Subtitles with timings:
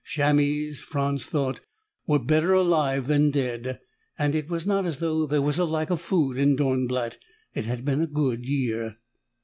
[0.03, 1.59] Chamois, Franz thought,
[2.07, 3.79] were better alive than dead
[4.17, 7.19] and it was not as though there was a lack of food in Dornblatt.
[7.53, 8.95] It had been a good year.